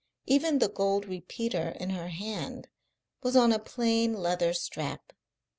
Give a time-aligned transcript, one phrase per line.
[0.25, 2.67] Even the gold repeater in her hand
[3.21, 5.13] was on a plain leather strap.